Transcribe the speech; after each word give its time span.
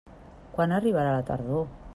Quan 0.55 0.73
arribarà 0.77 1.13
la 1.19 1.29
tardor? 1.31 1.71